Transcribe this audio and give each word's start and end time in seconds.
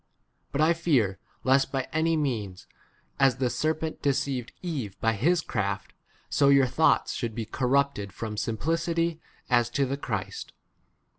But 0.51 0.61
I 0.61 0.73
fear 0.73 1.19
lest 1.43 1.71
by 1.71 1.87
any 1.93 2.17
means, 2.17 2.65
as 3.19 3.35
the 3.35 3.51
serpent 3.51 4.01
deceived 4.01 4.51
Eve 4.63 4.99
by 4.99 5.13
his 5.13 5.41
craft, 5.41 5.93
so 6.27 6.47
your 6.49 6.65
thoughts 6.65 7.13
should 7.13 7.35
be 7.35 7.45
corrupted 7.45 8.11
from 8.11 8.35
simpli 8.35 8.63
4 8.63 8.77
city 8.77 9.07
h 9.11 9.17
as 9.51 9.69
to 9.69 9.85
the 9.85 9.97
Christ. 9.97 10.53